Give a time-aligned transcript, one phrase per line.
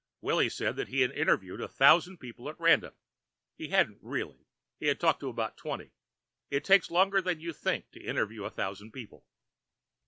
[0.19, 2.95] Willy said that he had interviewed a thousand people at random.
[3.55, 4.47] (He hadn't really;
[4.79, 5.91] he had talked to about twenty.
[6.49, 9.27] It takes longer than you might think to interview a thousand people.)